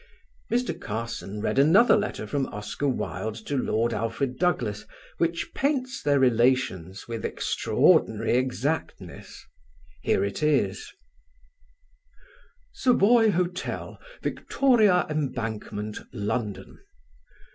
Mr. 0.51 0.81
Carson 0.81 1.41
read 1.41 1.59
another 1.59 1.95
letter 1.95 2.25
from 2.25 2.47
Oscar 2.47 2.87
Wilde 2.87 3.35
to 3.45 3.55
Lord 3.55 3.93
Alfred 3.93 4.39
Douglas, 4.39 4.87
which 5.19 5.53
paints 5.53 6.01
their 6.01 6.17
relations 6.19 7.07
with 7.07 7.23
extraordinary 7.23 8.35
exactness. 8.35 9.45
Here 10.01 10.25
it 10.25 10.41
is: 10.41 10.91
SAVOY 12.73 13.29
HOTEL, 13.29 13.99
VICTORIA 14.23 15.05
EMBANKMENT, 15.07 15.99
LONDON. 16.13 16.79